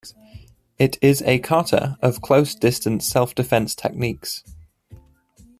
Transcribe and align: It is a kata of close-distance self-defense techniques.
It 0.79 0.97
is 0.99 1.21
a 1.21 1.37
kata 1.37 1.95
of 2.01 2.21
close-distance 2.23 3.07
self-defense 3.07 3.75
techniques. 3.75 4.43